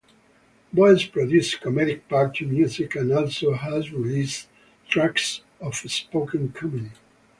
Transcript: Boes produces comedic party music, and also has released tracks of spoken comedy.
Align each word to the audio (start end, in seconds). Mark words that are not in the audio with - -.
Boes 0.73 1.05
produces 1.05 1.59
comedic 1.59 2.07
party 2.09 2.43
music, 2.43 2.95
and 2.95 3.11
also 3.11 3.53
has 3.53 3.91
released 3.93 4.47
tracks 4.89 5.41
of 5.59 5.75
spoken 5.75 6.51
comedy. 6.51 6.89